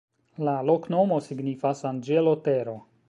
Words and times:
La 0.47 0.53
loknomo 0.69 1.19
signifas: 1.27 1.85
anĝelo-tero. 1.91 2.77